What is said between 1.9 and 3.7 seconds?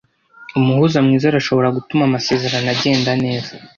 amasezerano agenda neza.